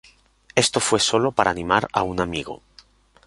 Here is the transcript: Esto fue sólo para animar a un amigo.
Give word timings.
Esto 0.55 0.79
fue 0.79 0.99
sólo 0.99 1.31
para 1.31 1.51
animar 1.51 1.87
a 1.93 2.01
un 2.01 2.21
amigo. 2.21 2.63